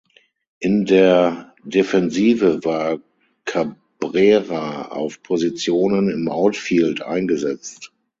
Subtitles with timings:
[0.59, 3.01] In der Defensive war
[3.45, 7.93] Cabrera auf Positionen im Outfield eingesetzt.